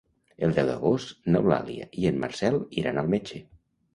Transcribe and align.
El 0.45 0.53
deu 0.59 0.69
d'agost 0.69 1.27
n'Eulàlia 1.35 1.85
i 2.05 2.09
en 2.11 2.17
Marcel 2.25 2.57
iran 2.83 3.01
al 3.03 3.15
metge. 3.17 3.45